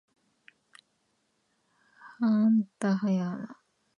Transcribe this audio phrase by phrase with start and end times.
[2.19, 3.57] はあんたはやはた